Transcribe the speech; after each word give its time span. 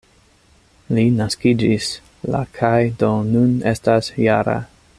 Li 0.97 1.03
naskiĝis 1.17 1.91
la 2.37 2.41
kaj 2.57 2.75
do 3.05 3.11
nun 3.29 3.53
estas 3.73 4.11
-jara. 4.17 4.57